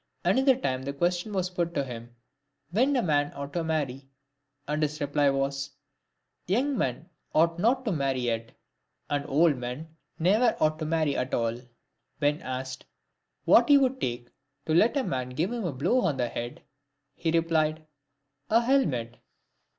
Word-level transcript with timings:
Another 0.25 0.55
time, 0.55 0.81
the 0.81 0.93
question 0.93 1.31
was 1.31 1.51
put 1.51 1.75
to 1.75 1.83
him, 1.83 2.15
when 2.71 2.95
a 2.95 3.03
man 3.03 3.31
ought 3.35 3.53
to 3.53 3.63
marry? 3.63 4.09
and 4.67 4.81
his 4.81 4.99
reply 4.99 5.29
was," 5.29 5.69
Young 6.47 6.75
men 6.75 7.07
ought 7.35 7.59
not 7.59 7.85
to 7.85 7.91
marry 7.91 8.21
yet, 8.21 8.51
and 9.11 9.27
old 9.27 9.57
men 9.57 9.95
never 10.17 10.57
ought 10.59 10.79
to 10.79 10.85
marry 10.85 11.15
at 11.15 11.35
all." 11.35 11.55
When 12.17 12.41
asked 12.41 12.85
what 13.45 13.69
he 13.69 13.77
would 13.77 14.01
take 14.01 14.29
to 14.65 14.73
let 14.73 14.97
a 14.97 15.03
man 15.03 15.29
give 15.29 15.51
him 15.53 15.65
a 15.65 15.71
blow 15.71 16.01
on 16.01 16.17
the 16.17 16.29
head?" 16.29 16.63
he 17.13 17.29
replied, 17.29 17.85
"A 18.49 18.59
helmet." 18.61 19.17